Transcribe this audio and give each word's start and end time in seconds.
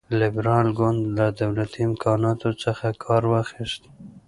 لېبرال 0.19 0.67
ګوند 0.79 1.01
له 1.17 1.25
دولتي 1.41 1.79
امکاناتو 1.89 2.49
څخه 2.63 2.87
کار 3.03 3.23
واخیست. 3.31 3.81